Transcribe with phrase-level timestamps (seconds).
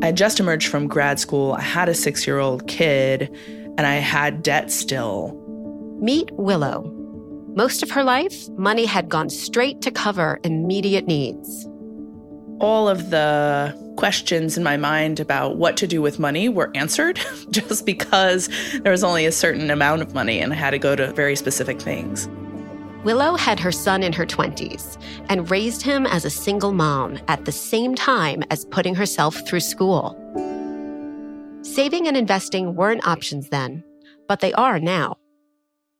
[0.00, 1.54] I had just emerged from grad school.
[1.54, 3.34] I had a six year old kid,
[3.76, 5.34] and I had debt still.
[6.00, 6.94] Meet Willow.
[7.56, 11.66] Most of her life, money had gone straight to cover immediate needs.
[12.60, 17.18] All of the questions in my mind about what to do with money were answered
[17.50, 18.48] just because
[18.82, 21.34] there was only a certain amount of money and I had to go to very
[21.34, 22.28] specific things.
[23.04, 27.44] Willow had her son in her 20s and raised him as a single mom at
[27.44, 30.16] the same time as putting herself through school.
[31.62, 33.84] Saving and investing weren't options then,
[34.26, 35.16] but they are now.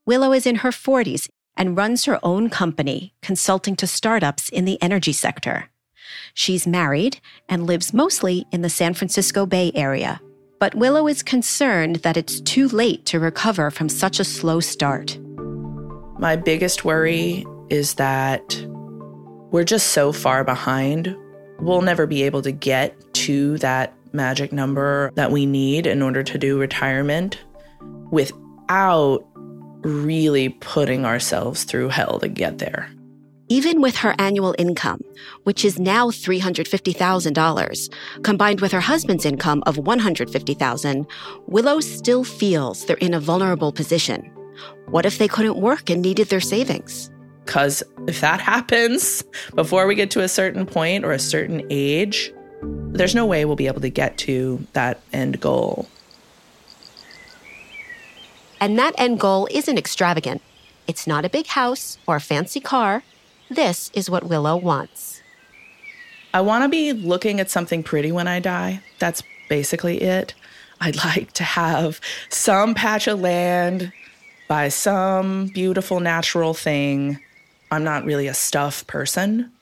[0.07, 4.81] Willow is in her 40s and runs her own company, consulting to startups in the
[4.83, 5.71] energy sector.
[6.35, 10.21] She's married and lives mostly in the San Francisco Bay Area.
[10.59, 15.19] But Willow is concerned that it's too late to recover from such a slow start.
[16.19, 18.61] My biggest worry is that
[19.53, 21.17] we're just so far behind.
[21.61, 26.25] We'll never be able to get to that magic number that we need in order
[26.25, 27.39] to do retirement
[28.11, 29.21] without
[29.83, 32.91] really putting ourselves through hell to get there.
[33.49, 35.01] Even with her annual income,
[35.45, 41.07] which is now $350,000, combined with her husband's income of 150,000,
[41.47, 44.31] Willow still feels they're in a vulnerable position.
[44.87, 47.11] What if they couldn't work and needed their savings?
[47.45, 52.33] Because if that happens before we get to a certain point or a certain age,
[52.63, 55.89] there's no way we'll be able to get to that end goal.
[58.61, 60.43] And that end goal isn't extravagant.
[60.87, 63.03] It's not a big house or a fancy car.
[63.51, 65.23] This is what Willow wants.
[66.35, 68.81] I want to be looking at something pretty when I die.
[68.99, 70.35] That's basically it.
[70.81, 73.93] I'd like to have some patch of land
[74.49, 77.21] by some beautiful natural thing.
[77.71, 79.53] I'm not really a stuff person,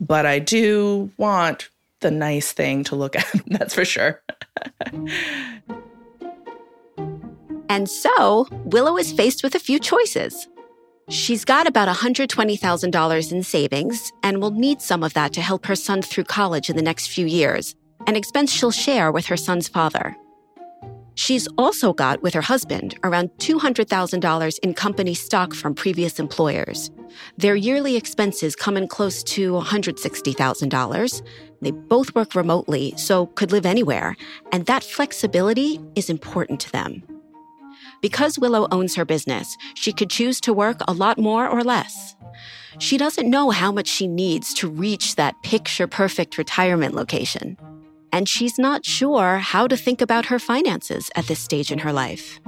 [0.00, 3.26] but I do want the nice thing to look at.
[3.46, 4.22] That's for sure.
[7.68, 10.46] and so, Willow is faced with a few choices.
[11.08, 15.74] She's got about $120,000 in savings and will need some of that to help her
[15.74, 17.74] son through college in the next few years,
[18.06, 20.14] an expense she'll share with her son's father.
[21.18, 26.92] She's also got, with her husband, around $200,000 in company stock from previous employers.
[27.36, 31.22] Their yearly expenses come in close to $160,000.
[31.60, 34.16] They both work remotely, so could live anywhere,
[34.52, 37.02] and that flexibility is important to them.
[38.00, 42.14] Because Willow owns her business, she could choose to work a lot more or less.
[42.78, 47.56] She doesn't know how much she needs to reach that picture perfect retirement location
[48.12, 51.92] and she's not sure how to think about her finances at this stage in her
[51.92, 52.40] life.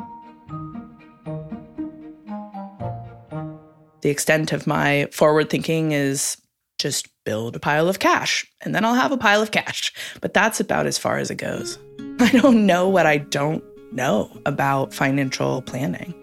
[4.03, 6.37] The extent of my forward thinking is
[6.79, 9.93] just build a pile of cash and then I'll have a pile of cash.
[10.21, 11.79] But that's about as far as it goes.
[12.21, 16.15] I don't know what I don't know about financial planning.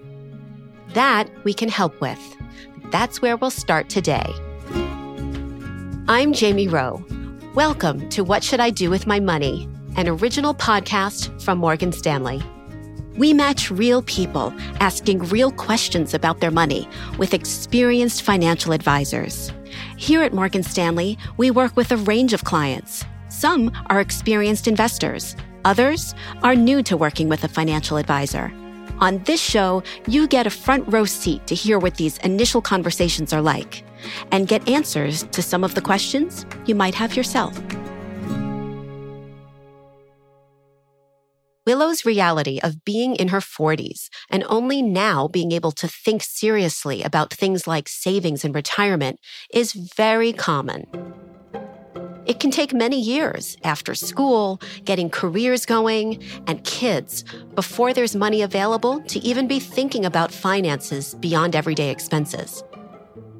[0.93, 2.19] That we can help with.
[2.91, 4.25] That's where we'll start today.
[6.07, 7.05] I'm Jamie Rowe
[7.57, 12.39] Welcome to What Should I Do with My Money, an original podcast from Morgan Stanley.
[13.17, 16.87] We match real people asking real questions about their money
[17.17, 19.51] with experienced financial advisors.
[19.97, 23.03] Here at Morgan Stanley, we work with a range of clients.
[23.29, 25.35] Some are experienced investors,
[25.65, 26.13] others
[26.43, 28.53] are new to working with a financial advisor.
[28.99, 33.31] On this show, you get a front row seat to hear what these initial conversations
[33.31, 33.83] are like
[34.31, 37.59] and get answers to some of the questions you might have yourself.
[41.67, 47.03] Willow's reality of being in her 40s and only now being able to think seriously
[47.03, 49.19] about things like savings and retirement
[49.53, 50.87] is very common.
[52.27, 57.23] It can take many years after school, getting careers going, and kids
[57.55, 62.65] before there's money available to even be thinking about finances beyond everyday expenses.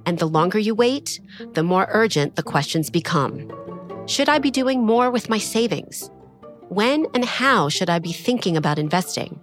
[0.05, 1.19] And the longer you wait,
[1.51, 3.51] the more urgent the questions become.
[4.05, 6.09] Should I be doing more with my savings?
[6.69, 9.41] When and how should I be thinking about investing?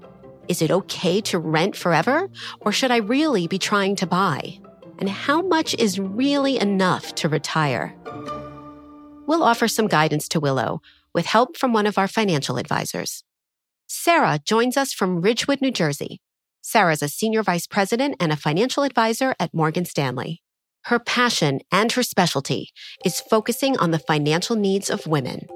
[0.48, 2.30] Is it okay to rent forever,
[2.60, 4.58] or should I really be trying to buy?
[5.00, 7.94] And how much is really enough to retire?
[9.26, 10.82] We'll offer some guidance to Willow
[11.14, 13.24] with help from one of our financial advisors.
[13.86, 16.20] Sarah joins us from Ridgewood, New Jersey.
[16.60, 20.42] Sarah's a senior vice president and a financial advisor at Morgan Stanley.
[20.84, 22.70] Her passion and her specialty
[23.04, 25.46] is focusing on the financial needs of women.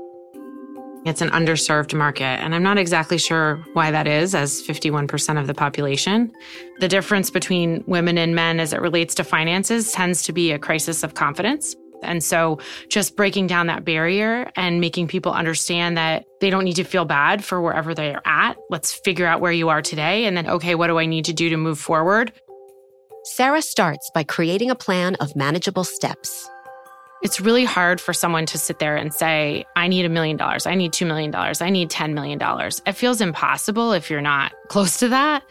[1.04, 5.46] It's an underserved market, and I'm not exactly sure why that is, as 51% of
[5.46, 6.32] the population.
[6.80, 10.58] The difference between women and men as it relates to finances tends to be a
[10.58, 11.74] crisis of confidence.
[12.02, 12.58] And so
[12.88, 17.04] just breaking down that barrier and making people understand that they don't need to feel
[17.04, 18.56] bad for wherever they are at.
[18.70, 21.32] Let's figure out where you are today and then, okay, what do I need to
[21.32, 22.32] do to move forward?
[23.24, 26.48] Sarah starts by creating a plan of manageable steps.
[27.20, 30.66] It's really hard for someone to sit there and say, I need a million dollars,
[30.66, 32.40] I need $2 million, I need $10 million.
[32.86, 35.42] It feels impossible if you're not close to that.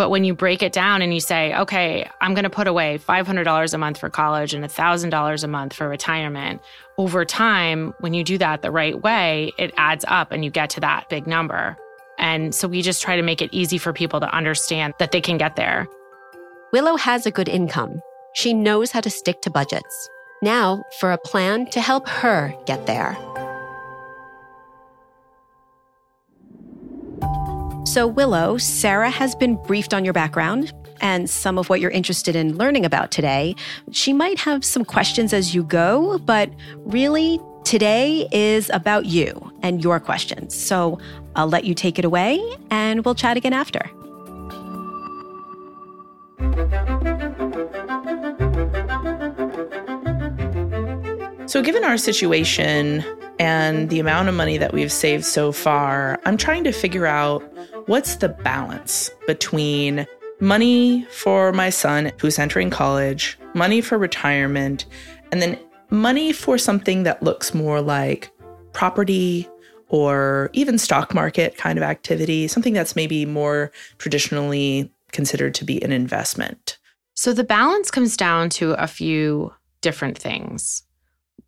[0.00, 2.98] But when you break it down and you say, okay, I'm going to put away
[3.06, 6.62] $500 a month for college and $1,000 a month for retirement,
[6.96, 10.70] over time, when you do that the right way, it adds up and you get
[10.70, 11.76] to that big number.
[12.16, 15.20] And so we just try to make it easy for people to understand that they
[15.20, 15.86] can get there.
[16.72, 18.00] Willow has a good income.
[18.32, 20.08] She knows how to stick to budgets.
[20.40, 23.18] Now, for a plan to help her get there.
[27.90, 32.36] So, Willow, Sarah has been briefed on your background and some of what you're interested
[32.36, 33.56] in learning about today.
[33.90, 36.50] She might have some questions as you go, but
[36.84, 40.54] really, today is about you and your questions.
[40.54, 41.00] So,
[41.34, 42.40] I'll let you take it away
[42.70, 43.90] and we'll chat again after.
[51.48, 53.04] So, given our situation
[53.40, 57.40] and the amount of money that we've saved so far, I'm trying to figure out
[57.86, 60.06] what's the balance between
[60.40, 64.84] money for my son who's entering college, money for retirement,
[65.32, 65.58] and then
[65.88, 68.30] money for something that looks more like
[68.74, 69.48] property
[69.88, 75.82] or even stock market kind of activity, something that's maybe more traditionally considered to be
[75.82, 76.76] an investment.
[77.14, 80.82] So the balance comes down to a few different things.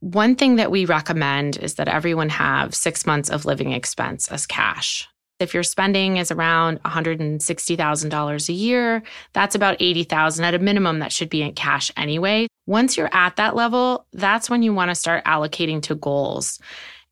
[0.03, 4.47] One thing that we recommend is that everyone have six months of living expense as
[4.47, 5.09] cash.
[5.39, 11.13] If your spending is around $160,000 a year, that's about $80,000 at a minimum that
[11.13, 12.49] should be in cash anyway.
[12.67, 16.59] Once you're at that level, that's when you want to start allocating to goals.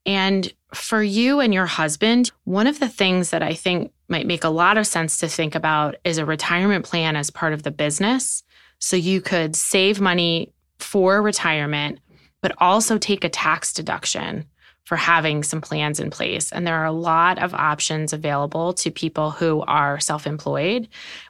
[0.05, 4.43] And for you and your husband, one of the things that I think might make
[4.43, 7.71] a lot of sense to think about is a retirement plan as part of the
[7.71, 8.43] business.
[8.79, 11.99] So you could save money for retirement
[12.41, 14.45] but also take a tax deduction
[14.85, 16.51] for having some plans in place.
[16.51, 20.87] And there are a lot of options available to people who are self employed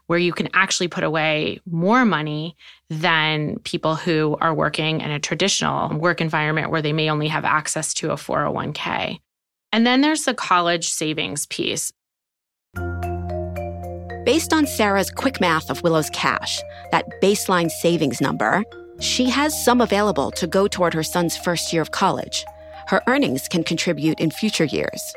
[0.07, 2.55] where you can actually put away more money
[2.89, 7.45] than people who are working in a traditional work environment where they may only have
[7.45, 9.19] access to a 401k.
[9.73, 11.91] And then there's the college savings piece.
[14.25, 16.61] Based on Sarah's quick math of Willow's cash,
[16.91, 18.63] that baseline savings number,
[19.01, 22.45] she has some available to go toward her son's first year of college.
[22.87, 25.13] Her earnings can contribute in future years.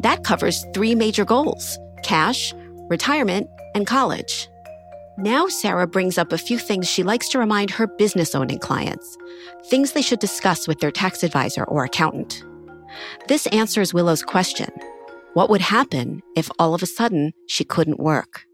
[0.00, 2.54] That covers three major goals cash,
[2.88, 4.48] retirement, and college.
[5.18, 9.16] Now, Sarah brings up a few things she likes to remind her business owning clients,
[9.70, 12.44] things they should discuss with their tax advisor or accountant.
[13.26, 14.68] This answers Willow's question
[15.32, 18.44] What would happen if all of a sudden she couldn't work?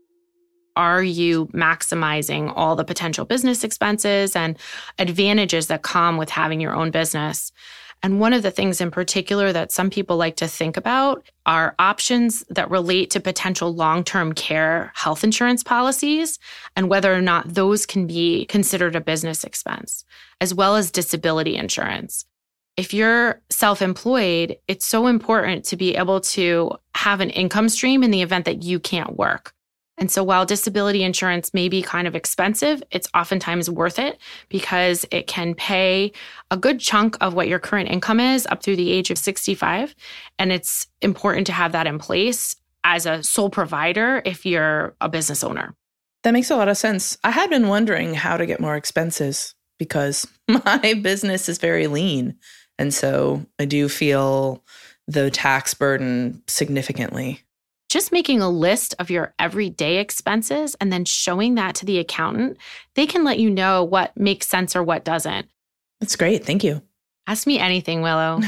[0.77, 4.59] Are you maximizing all the potential business expenses and
[4.99, 7.53] advantages that come with having your own business?
[8.05, 11.75] And one of the things in particular that some people like to think about are
[11.79, 16.39] options that relate to potential long term care health insurance policies
[16.75, 20.05] and whether or not those can be considered a business expense,
[20.41, 22.25] as well as disability insurance.
[22.77, 28.03] If you're self employed, it's so important to be able to have an income stream
[28.03, 29.53] in the event that you can't work.
[29.99, 34.19] And so while disability insurance may be kind of expensive, it's oftentimes worth it
[34.49, 36.13] because it can pay
[36.51, 39.95] a good chunk of what your current income is up through the age of 65.
[40.39, 45.09] And it's important to have that in place as a sole provider if you're a
[45.09, 45.75] business owner.
[46.25, 47.19] That makes a lot of sense.
[47.23, 52.37] I had been wondering how to get more expenses because my business is very lean.
[52.79, 54.65] And so I do feel
[55.07, 57.43] the tax burden significantly
[57.93, 62.57] just making a list of your everyday expenses and then showing that to the accountant,
[62.95, 65.47] they can let you know what makes sense or what doesn't.
[66.01, 66.43] That's great.
[66.43, 66.81] Thank you.
[67.27, 68.41] Ask me anything, Willow.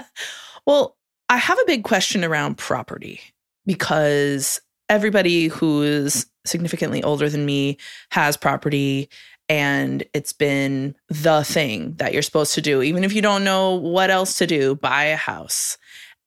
[0.66, 0.96] well,
[1.28, 3.20] I have a big question around property
[3.66, 7.76] because everybody who's significantly older than me
[8.10, 9.10] has property
[9.50, 13.74] and it's been the thing that you're supposed to do even if you don't know
[13.74, 15.76] what else to do buy a house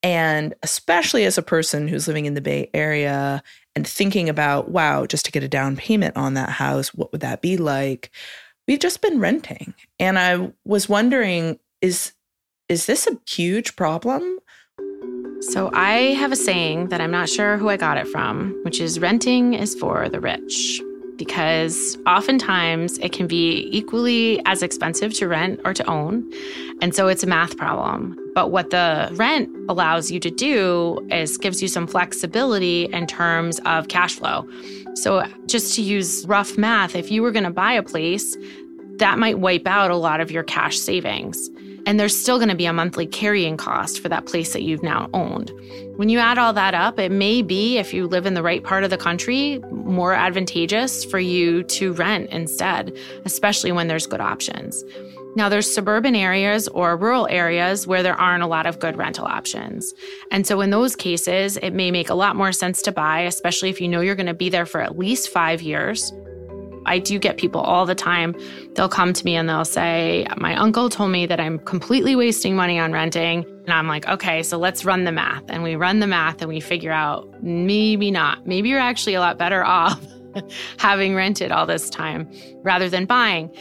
[0.04, 3.44] and especially as a person who's living in the Bay Area
[3.76, 7.22] and thinking about, wow, just to get a down payment on that house, what would
[7.22, 8.12] that be like?
[8.68, 9.74] We've just been renting.
[10.00, 12.14] And I was wondering, is
[12.70, 14.40] is this a huge problem?
[15.42, 18.80] So I have a saying that I'm not sure who I got it from, which
[18.80, 20.82] is renting is for the rich
[21.22, 26.28] because oftentimes it can be equally as expensive to rent or to own.
[26.82, 28.18] And so it's a math problem.
[28.34, 33.60] But what the rent allows you to do is gives you some flexibility in terms
[33.66, 34.50] of cash flow.
[34.96, 38.36] So just to use rough math, if you were going to buy a place,
[38.98, 41.52] that might wipe out a lot of your cash savings.
[41.86, 44.84] And there's still going to be a monthly carrying cost for that place that you've
[44.84, 45.52] now owned.
[45.96, 48.64] When you add all that up, it may be, if you live in the right
[48.64, 52.96] part of the country, more advantageous for you to rent instead,
[53.26, 54.84] especially when there's good options.
[55.36, 59.26] Now, there's suburban areas or rural areas where there aren't a lot of good rental
[59.26, 59.94] options.
[60.30, 63.70] And so, in those cases, it may make a lot more sense to buy, especially
[63.70, 66.12] if you know you're going to be there for at least five years.
[66.86, 68.36] I do get people all the time.
[68.74, 72.56] They'll come to me and they'll say, My uncle told me that I'm completely wasting
[72.56, 73.44] money on renting.
[73.44, 75.44] And I'm like, Okay, so let's run the math.
[75.50, 78.46] And we run the math and we figure out maybe not.
[78.48, 80.02] Maybe you're actually a lot better off
[80.78, 82.32] having rented all this time
[82.64, 83.54] rather than buying.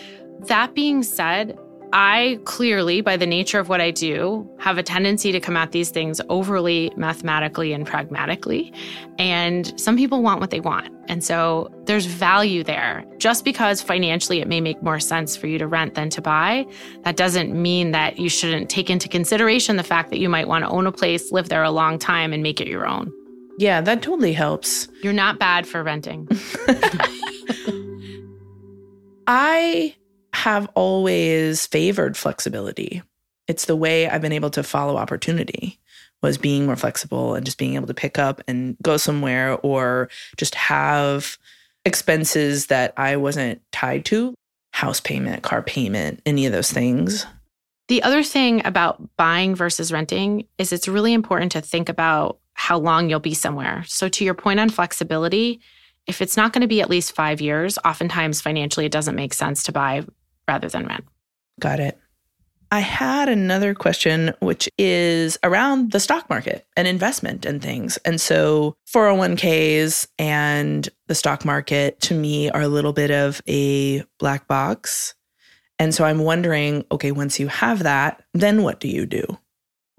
[0.46, 1.58] That being said,
[1.92, 5.72] I clearly, by the nature of what I do, have a tendency to come at
[5.72, 8.72] these things overly mathematically and pragmatically.
[9.18, 10.88] And some people want what they want.
[11.08, 13.04] And so there's value there.
[13.18, 16.64] Just because financially it may make more sense for you to rent than to buy,
[17.02, 20.64] that doesn't mean that you shouldn't take into consideration the fact that you might want
[20.64, 23.12] to own a place, live there a long time, and make it your own.
[23.58, 24.88] Yeah, that totally helps.
[25.02, 26.28] You're not bad for renting.
[29.26, 29.94] I
[30.40, 33.02] have always favored flexibility.
[33.46, 35.78] It's the way I've been able to follow opportunity
[36.22, 40.08] was being more flexible and just being able to pick up and go somewhere or
[40.38, 41.36] just have
[41.84, 44.34] expenses that I wasn't tied to,
[44.72, 47.26] house payment, car payment, any of those things.
[47.88, 52.78] The other thing about buying versus renting is it's really important to think about how
[52.78, 53.84] long you'll be somewhere.
[53.86, 55.60] So to your point on flexibility,
[56.06, 59.34] if it's not going to be at least 5 years, oftentimes financially it doesn't make
[59.34, 60.06] sense to buy
[60.50, 61.04] rather than rent.
[61.60, 61.96] Got it.
[62.72, 67.98] I had another question, which is around the stock market and investment and things.
[67.98, 74.02] And so 401ks and the stock market to me are a little bit of a
[74.18, 75.14] black box.
[75.78, 79.24] And so I'm wondering okay, once you have that, then what do you do?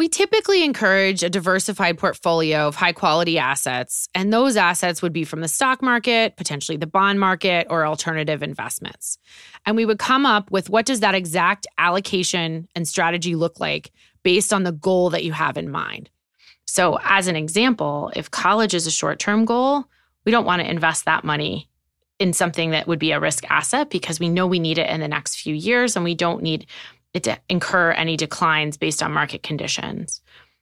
[0.02, 5.24] We typically encourage a diversified portfolio of high quality assets, and those assets would be
[5.24, 9.20] from the stock market, potentially the bond market, or alternative investments.
[9.64, 13.92] And we would come up with what does that exact allocation and strategy look like
[14.24, 16.10] based on the goal that you have in mind.
[16.66, 19.86] So, as an example, if college is a short term goal,
[20.26, 21.70] we don't want to invest that money
[22.18, 25.00] in something that would be a risk asset because we know we need it in
[25.00, 26.66] the next few years and we don't need
[27.50, 30.22] incur any declines based on market conditions.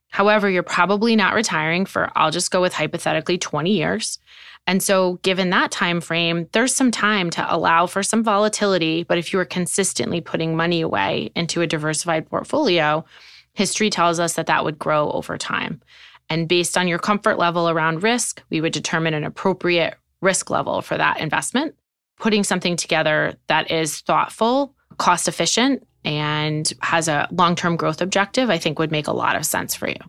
[0.10, 4.20] However, you're probably not retiring for I'll just go with hypothetically 20 years.
[4.68, 9.18] And so given that time frame, there's some time to allow for some volatility, but
[9.18, 13.06] if you are consistently putting money away into a diversified portfolio,
[13.53, 15.82] history tells us that that would grow over time.
[16.29, 20.82] And based on your comfort level around risk, we would determine an appropriate risk level
[20.82, 21.75] for that investment.
[22.20, 28.50] Putting something together that is thoughtful, cost efficient, and has a long term growth objective,
[28.50, 30.00] I think would make a lot of sense for you.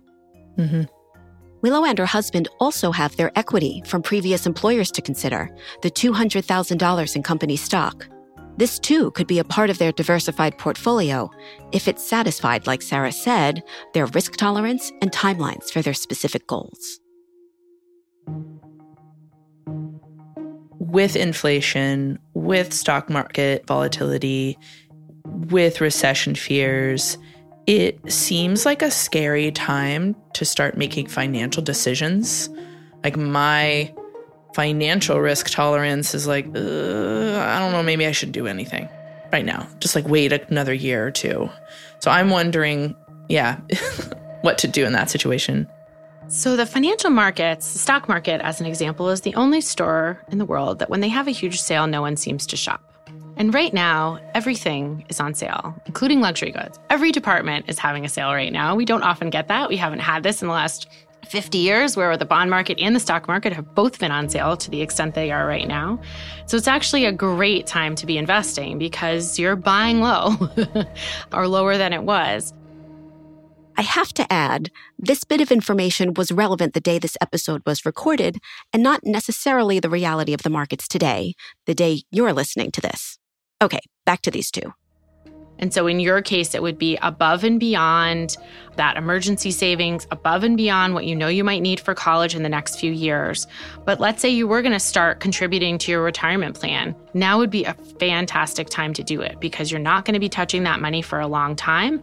[0.58, 0.82] Mm-hmm.
[1.62, 5.50] Willow and her husband also have their equity from previous employers to consider
[5.82, 8.08] the $200,000 in company stock.
[8.56, 11.30] This too could be a part of their diversified portfolio
[11.72, 13.62] if it satisfied, like Sarah said,
[13.94, 17.00] their risk tolerance and timelines for their specific goals.
[20.78, 24.58] With inflation, with stock market volatility,
[25.24, 27.18] with recession fears,
[27.66, 32.48] it seems like a scary time to start making financial decisions.
[33.04, 33.94] Like my
[34.54, 38.88] financial risk tolerance is like, uh, I don't know, maybe I should do anything
[39.32, 39.66] right now.
[39.78, 41.48] Just like wait another year or two.
[42.00, 42.96] So I'm wondering,
[43.28, 43.60] yeah,
[44.42, 45.68] what to do in that situation.
[46.28, 50.38] So, the financial markets, the stock market, as an example, is the only store in
[50.38, 52.89] the world that when they have a huge sale, no one seems to shop.
[53.40, 56.78] And right now, everything is on sale, including luxury goods.
[56.90, 58.74] Every department is having a sale right now.
[58.74, 59.70] We don't often get that.
[59.70, 60.88] We haven't had this in the last
[61.26, 64.58] 50 years where the bond market and the stock market have both been on sale
[64.58, 65.98] to the extent they are right now.
[66.44, 70.36] So it's actually a great time to be investing because you're buying low
[71.32, 72.52] or lower than it was.
[73.78, 77.86] I have to add, this bit of information was relevant the day this episode was
[77.86, 78.36] recorded
[78.74, 81.32] and not necessarily the reality of the markets today,
[81.64, 83.16] the day you're listening to this.
[83.62, 84.72] Okay, back to these two.
[85.60, 88.38] And so in your case, it would be above and beyond
[88.76, 92.42] that emergency savings, above and beyond what you know you might need for college in
[92.42, 93.46] the next few years.
[93.84, 96.96] But let's say you were going to start contributing to your retirement plan.
[97.12, 100.30] Now would be a fantastic time to do it because you're not going to be
[100.30, 102.02] touching that money for a long time.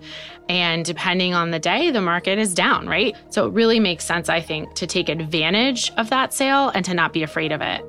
[0.50, 3.16] And depending on the day, the market is down, right?
[3.32, 6.94] So it really makes sense, I think, to take advantage of that sale and to
[6.94, 7.82] not be afraid of it.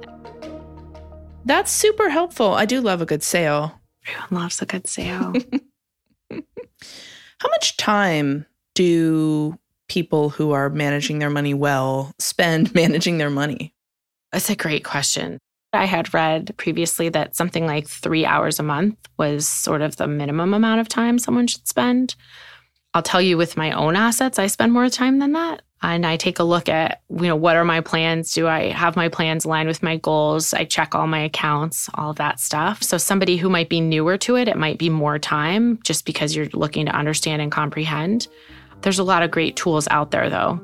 [1.45, 2.52] That's super helpful.
[2.54, 3.80] I do love a good sale.
[4.07, 5.35] Everyone loves a good sale.
[6.30, 13.75] How much time do people who are managing their money well spend managing their money?
[14.33, 15.38] That's a great question.
[15.73, 20.07] I had read previously that something like three hours a month was sort of the
[20.07, 22.14] minimum amount of time someone should spend.
[22.95, 26.16] I'll tell you with my own assets, I spend more time than that and I
[26.16, 28.32] take a look at, you know, what are my plans?
[28.32, 30.52] Do I have my plans aligned with my goals?
[30.52, 32.82] I check all my accounts, all that stuff.
[32.82, 36.35] So somebody who might be newer to it, it might be more time just because
[36.35, 38.26] you're looking to understand and comprehend.
[38.82, 40.61] There's a lot of great tools out there though.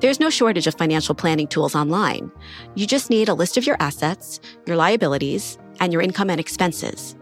[0.00, 2.32] There's no shortage of financial planning tools online.
[2.74, 7.14] You just need a list of your assets, your liabilities, and your income and expenses.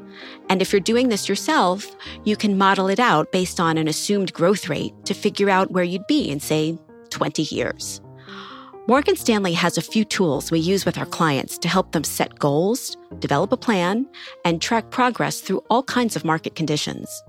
[0.49, 4.33] And if you're doing this yourself, you can model it out based on an assumed
[4.33, 6.79] growth rate to figure out where you'd be in, say,
[7.11, 8.01] 20 years.
[8.87, 12.39] Morgan Stanley has a few tools we use with our clients to help them set
[12.39, 14.09] goals, develop a plan,
[14.45, 17.23] and track progress through all kinds of market conditions.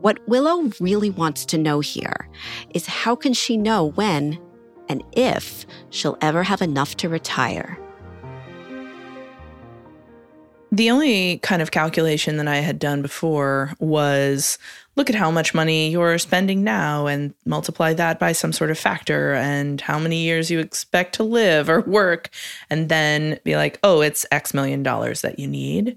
[0.00, 2.28] What Willow really wants to know here
[2.74, 4.38] is how can she know when
[4.88, 7.78] and if she'll ever have enough to retire?
[10.70, 14.58] The only kind of calculation that I had done before was
[14.96, 18.78] look at how much money you're spending now and multiply that by some sort of
[18.78, 22.30] factor and how many years you expect to live or work,
[22.68, 25.96] and then be like, oh, it's X million dollars that you need.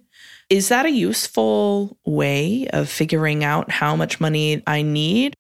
[0.50, 5.34] Is that a useful way of figuring out how much money I need?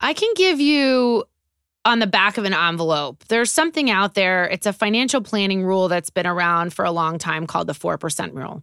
[0.00, 1.24] I can give you
[1.84, 3.24] on the back of an envelope.
[3.28, 4.46] There's something out there.
[4.46, 8.34] It's a financial planning rule that's been around for a long time called the 4%
[8.34, 8.62] rule.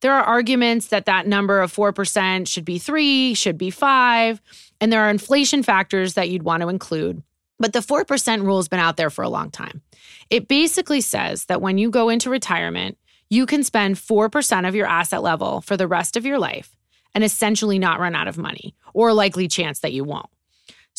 [0.00, 4.40] There are arguments that that number of 4% should be 3, should be 5,
[4.80, 7.22] and there are inflation factors that you'd want to include.
[7.58, 9.82] But the 4% rule has been out there for a long time.
[10.30, 12.96] It basically says that when you go into retirement,
[13.30, 16.76] you can spend 4% of your asset level for the rest of your life
[17.14, 20.30] and essentially not run out of money, or likely chance that you won't.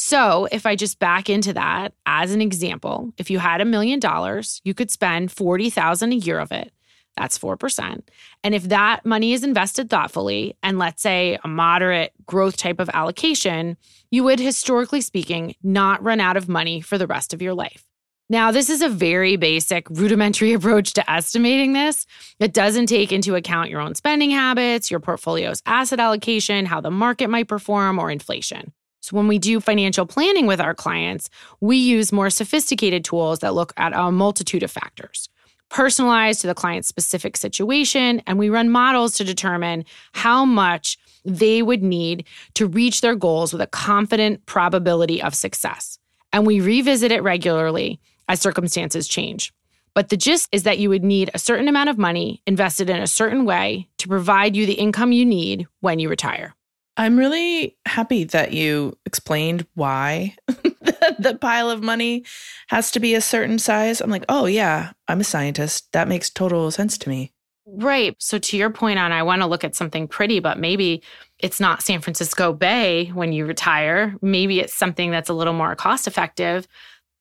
[0.01, 3.99] So, if I just back into that as an example, if you had a million
[3.99, 6.71] dollars, you could spend 40,000 a year of it.
[7.17, 8.01] That's 4%.
[8.41, 12.89] And if that money is invested thoughtfully and let's say a moderate growth type of
[12.93, 13.75] allocation,
[14.09, 17.83] you would historically speaking not run out of money for the rest of your life.
[18.29, 22.05] Now, this is a very basic, rudimentary approach to estimating this.
[22.39, 26.89] It doesn't take into account your own spending habits, your portfolio's asset allocation, how the
[26.89, 28.71] market might perform, or inflation.
[29.11, 33.73] When we do financial planning with our clients, we use more sophisticated tools that look
[33.77, 35.29] at a multitude of factors,
[35.69, 41.61] personalized to the client's specific situation, and we run models to determine how much they
[41.61, 45.99] would need to reach their goals with a confident probability of success.
[46.31, 49.51] And we revisit it regularly as circumstances change.
[49.93, 53.01] But the gist is that you would need a certain amount of money invested in
[53.01, 56.55] a certain way to provide you the income you need when you retire.
[56.99, 62.25] I'm really happy that you explained why the pile of money
[62.67, 64.01] has to be a certain size.
[64.01, 65.89] I'm like, oh, yeah, I'm a scientist.
[65.93, 67.31] That makes total sense to me.
[67.65, 68.17] Right.
[68.19, 71.01] So, to your point on, I want to look at something pretty, but maybe
[71.37, 74.17] it's not San Francisco Bay when you retire.
[74.21, 76.67] Maybe it's something that's a little more cost effective.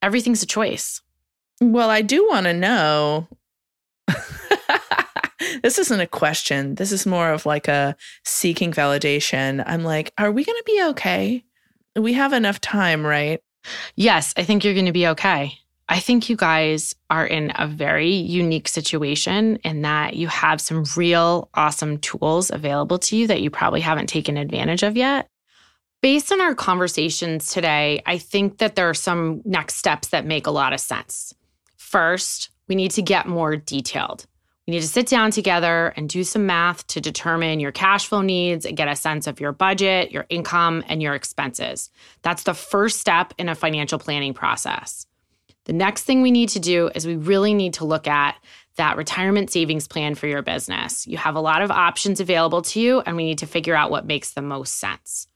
[0.02, 1.02] Everything's a choice.
[1.60, 3.28] Well, I do want to know
[5.62, 6.74] this isn't a question.
[6.74, 9.62] This is more of like a seeking validation.
[9.66, 11.44] I'm like, are we going to be okay?
[11.96, 13.40] We have enough time, right?
[13.96, 15.58] Yes, I think you're going to be okay.
[15.88, 20.84] I think you guys are in a very unique situation in that you have some
[20.96, 25.28] real awesome tools available to you that you probably haven't taken advantage of yet.
[26.02, 30.46] Based on our conversations today, I think that there are some next steps that make
[30.46, 31.34] a lot of sense.
[31.76, 34.26] First, we need to get more detailed.
[34.68, 38.20] You need to sit down together and do some math to determine your cash flow
[38.20, 41.88] needs and get a sense of your budget, your income, and your expenses.
[42.20, 45.06] That's the first step in a financial planning process.
[45.64, 48.36] The next thing we need to do is we really need to look at
[48.76, 51.06] that retirement savings plan for your business.
[51.06, 53.90] You have a lot of options available to you, and we need to figure out
[53.90, 55.28] what makes the most sense.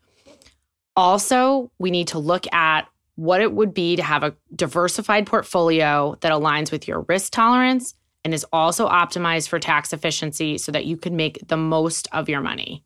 [0.95, 6.19] Also, we need to look at what it would be to have a diversified portfolio
[6.21, 10.85] that aligns with your risk tolerance and is also optimized for tax efficiency so that
[10.85, 12.85] you can make the most of your money.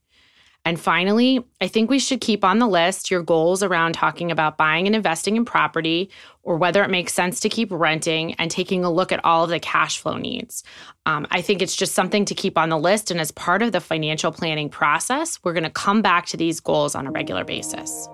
[0.66, 4.58] And finally, I think we should keep on the list your goals around talking about
[4.58, 6.10] buying and investing in property
[6.42, 9.50] or whether it makes sense to keep renting and taking a look at all of
[9.50, 10.64] the cash flow needs.
[11.06, 13.12] Um, I think it's just something to keep on the list.
[13.12, 16.58] And as part of the financial planning process, we're going to come back to these
[16.58, 18.08] goals on a regular basis.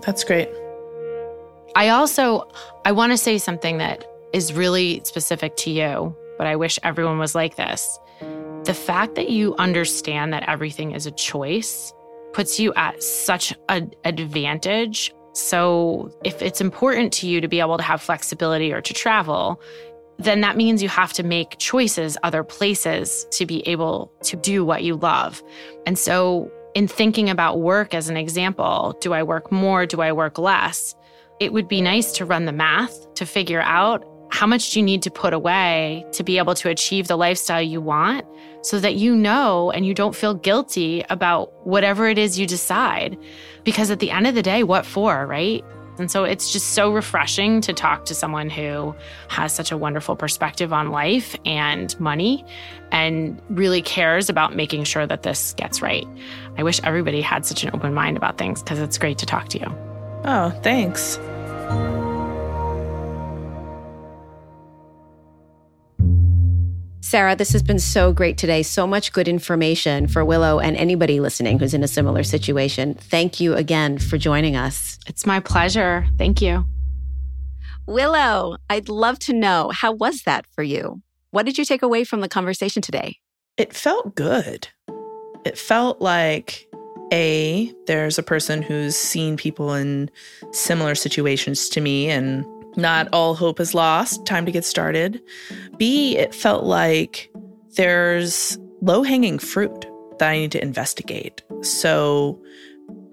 [0.00, 0.48] That's great.
[1.76, 2.50] I also
[2.84, 7.18] I want to say something that is really specific to you, but I wish everyone
[7.18, 7.98] was like this.
[8.64, 11.92] The fact that you understand that everything is a choice
[12.32, 15.14] puts you at such an advantage.
[15.32, 19.60] So, if it's important to you to be able to have flexibility or to travel,
[20.18, 24.64] then that means you have to make choices other places to be able to do
[24.64, 25.42] what you love.
[25.86, 29.86] And so, in thinking about work as an example, do I work more?
[29.86, 30.94] Do I work less?
[31.40, 34.84] It would be nice to run the math to figure out how much do you
[34.84, 38.26] need to put away to be able to achieve the lifestyle you want
[38.62, 43.16] so that you know and you don't feel guilty about whatever it is you decide.
[43.62, 45.64] Because at the end of the day, what for, right?
[45.98, 48.94] And so it's just so refreshing to talk to someone who
[49.28, 52.44] has such a wonderful perspective on life and money
[52.90, 56.06] and really cares about making sure that this gets right.
[56.58, 59.48] I wish everybody had such an open mind about things because it's great to talk
[59.50, 59.66] to you.
[60.24, 61.18] Oh, thanks.
[67.04, 68.62] Sarah, this has been so great today.
[68.62, 72.94] So much good information for Willow and anybody listening who's in a similar situation.
[72.94, 74.98] Thank you again for joining us.
[75.06, 76.06] It's my pleasure.
[76.16, 76.64] Thank you.
[77.86, 81.02] Willow, I'd love to know how was that for you?
[81.30, 83.18] What did you take away from the conversation today?
[83.58, 84.68] It felt good.
[85.44, 86.66] It felt like
[87.12, 90.10] a there's a person who's seen people in
[90.52, 94.24] similar situations to me and not all hope is lost.
[94.26, 95.20] Time to get started.
[95.76, 97.30] B, it felt like
[97.76, 99.86] there's low hanging fruit
[100.18, 101.42] that I need to investigate.
[101.62, 102.40] So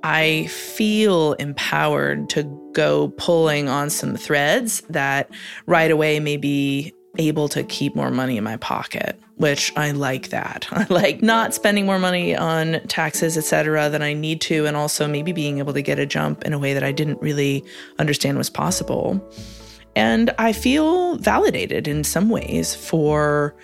[0.03, 2.43] I feel empowered to
[2.73, 5.29] go pulling on some threads that
[5.65, 10.29] right away may be able to keep more money in my pocket, which I like
[10.29, 10.67] that.
[10.71, 14.77] I like not spending more money on taxes, et cetera, than I need to, and
[14.77, 17.63] also maybe being able to get a jump in a way that I didn't really
[17.99, 19.21] understand was possible.
[19.95, 23.55] And I feel validated in some ways for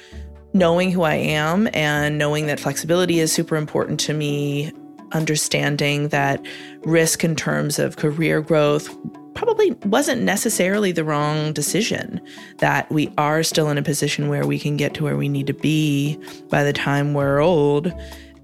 [0.53, 4.73] knowing who I am and knowing that flexibility is super important to me,
[5.13, 6.45] understanding that
[6.81, 8.93] risk in terms of career growth
[9.37, 12.19] probably wasn't necessarily the wrong decision,
[12.57, 15.45] that we are still in a position where we can get to where we need
[15.45, 16.19] to be
[16.49, 17.93] by the time we're old.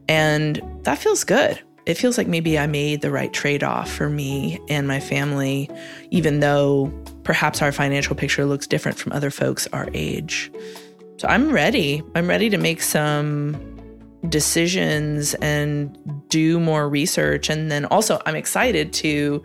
[0.08, 1.60] And that feels good.
[1.88, 5.68] It feels like maybe I made the right trade off for me and my family,
[6.12, 10.52] even though perhaps our financial picture looks different from other folks our age.
[11.18, 12.04] So I'm ready.
[12.14, 13.58] I'm ready to make some
[14.30, 15.98] decisions and
[16.30, 17.50] do more research.
[17.50, 19.42] And then also, I'm excited to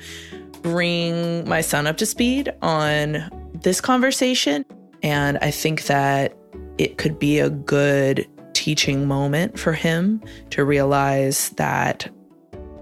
[0.63, 4.65] bring my son up to speed on this conversation.
[5.03, 6.37] And I think that
[6.79, 12.11] it could be a good teaching moment for him to realize that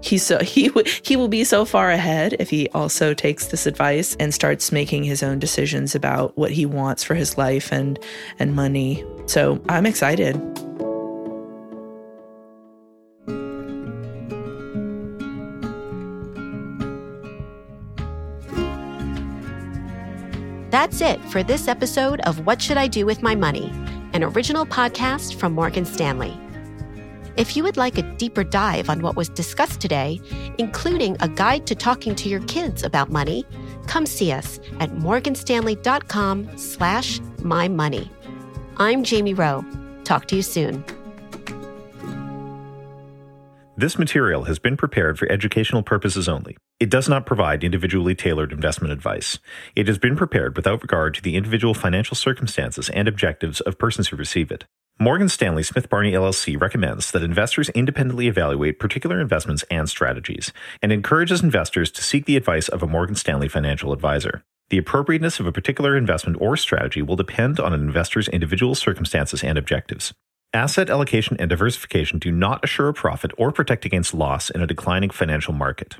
[0.01, 0.71] he's so he
[1.03, 5.03] he will be so far ahead if he also takes this advice and starts making
[5.03, 7.99] his own decisions about what he wants for his life and
[8.39, 9.03] and money.
[9.25, 10.35] So I'm excited.
[20.77, 23.71] That's it for this episode of What Should I Do with My Money,
[24.13, 26.39] an original podcast from Morgan Stanley.
[27.35, 30.21] If you would like a deeper dive on what was discussed today,
[30.59, 33.43] including a guide to talking to your kids about money,
[33.87, 38.07] come see us at morganstanley.com slash mymoney.
[38.77, 39.65] I'm Jamie Rowe.
[40.03, 40.85] Talk to you soon.
[43.79, 46.57] This material has been prepared for educational purposes only.
[46.79, 49.37] It does not provide individually tailored investment advice.
[49.75, 54.07] It has been prepared without regard to the individual financial circumstances and objectives of persons
[54.07, 54.65] who receive it.
[54.99, 60.91] Morgan Stanley Smith Barney LLC recommends that investors independently evaluate particular investments and strategies and
[60.91, 64.43] encourages investors to seek the advice of a Morgan Stanley financial advisor.
[64.69, 69.43] The appropriateness of a particular investment or strategy will depend on an investor's individual circumstances
[69.43, 70.15] and objectives.
[70.53, 74.67] Asset allocation and diversification do not assure a profit or protect against loss in a
[74.67, 75.97] declining financial market.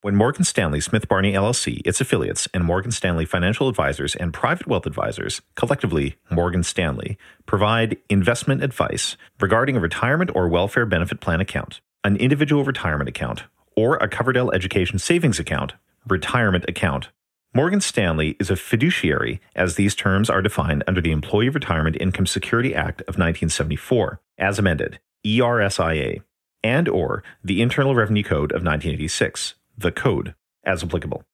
[0.00, 4.66] When Morgan Stanley Smith Barney LLC, its affiliates, and Morgan Stanley Financial Advisors and Private
[4.66, 11.40] Wealth Advisors, collectively Morgan Stanley, provide investment advice regarding a retirement or welfare benefit plan
[11.40, 13.44] account, an individual retirement account,
[13.76, 15.74] or a Coverdell Education Savings Account,
[16.06, 17.10] retirement account,
[17.54, 22.26] Morgan Stanley is a fiduciary as these terms are defined under the Employee Retirement Income
[22.26, 26.22] Security Act of 1974, as amended, ERISA,
[26.62, 31.24] and or the Internal Revenue Code of 1986, the code, as applicable.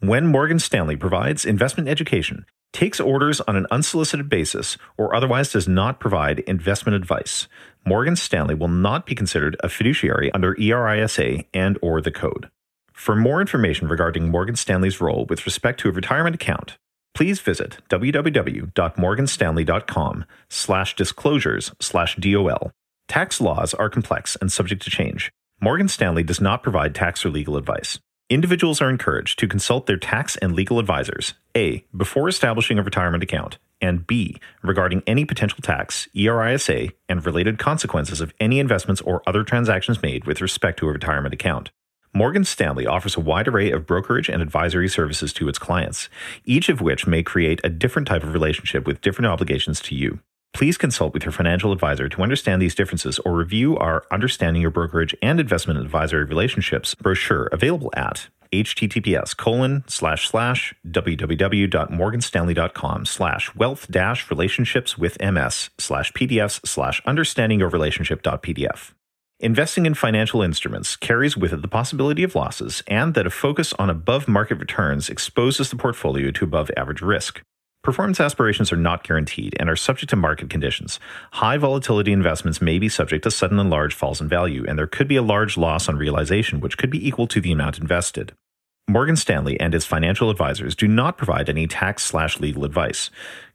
[0.00, 5.68] When Morgan Stanley provides investment education, takes orders on an unsolicited basis, or otherwise does
[5.68, 7.46] not provide investment advice,
[7.84, 12.48] Morgan Stanley will not be considered a fiduciary under ERISA and or the code.
[12.98, 16.76] For more information regarding Morgan Stanley's role with respect to a retirement account,
[17.14, 22.72] please visit www.morganstanley.com slash disclosures slash DOL.
[23.06, 25.30] Tax laws are complex and subject to change.
[25.60, 28.00] Morgan Stanley does not provide tax or legal advice.
[28.28, 33.22] Individuals are encouraged to consult their tax and legal advisors, A, before establishing a retirement
[33.22, 39.22] account, and B, regarding any potential tax, ERISA, and related consequences of any investments or
[39.24, 41.70] other transactions made with respect to a retirement account.
[42.18, 46.08] Morgan Stanley offers a wide array of brokerage and advisory services to its clients,
[46.44, 50.18] each of which may create a different type of relationship with different obligations to you.
[50.52, 54.72] Please consult with your financial advisor to understand these differences or review our Understanding Your
[54.72, 63.88] Brokerage and Investment Advisory Relationships brochure available at https colon slash slash www.morganstanley.com slash wealth
[63.92, 68.92] dash relationships with ms slash pdfs slash understanding your relationship.pdf.
[69.40, 73.72] Investing in financial instruments carries with it the possibility of losses and that a focus
[73.74, 77.40] on above market returns exposes the portfolio to above average risk.
[77.84, 80.98] Performance aspirations are not guaranteed and are subject to market conditions.
[81.34, 84.88] High volatility investments may be subject to sudden and large falls in value, and there
[84.88, 88.32] could be a large loss on realization, which could be equal to the amount invested.
[88.90, 93.08] Morgan Stanley and its financial advisors do not provide any tax slash legal advice.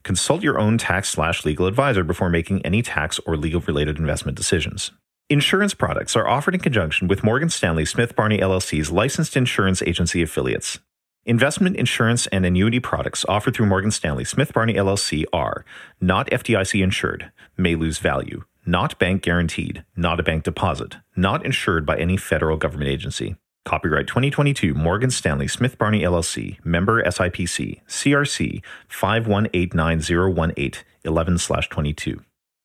[0.04, 4.38] Consult your own tax slash legal advisor before making any tax or legal related investment
[4.38, 4.92] decisions.
[5.34, 10.22] Insurance products are offered in conjunction with Morgan Stanley Smith Barney LLC's licensed insurance agency
[10.22, 10.78] affiliates.
[11.26, 15.66] Investment insurance and annuity products offered through Morgan Stanley Smith Barney LLC are
[16.00, 21.84] not FDIC insured, may lose value, not bank guaranteed, not a bank deposit, not insured
[21.84, 23.36] by any federal government agency.
[23.66, 32.24] Copyright 2022 Morgan Stanley Smith Barney LLC, member SIPC, CRC 5189018 11/22.